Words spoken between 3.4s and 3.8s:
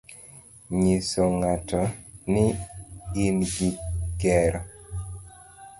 gi